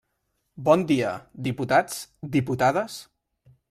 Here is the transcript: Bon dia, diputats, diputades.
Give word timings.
Bon 0.69 0.85
dia, 0.93 1.11
diputats, 1.49 2.01
diputades. 2.39 3.01